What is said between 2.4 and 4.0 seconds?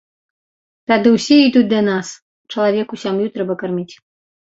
чалавеку сям'ю трэба карміць.